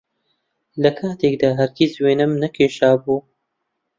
لەکاتێکدا 0.83 1.49
هەرگیز 1.59 1.93
وێنەم 2.03 2.31
نەکێشابوو 2.43 3.19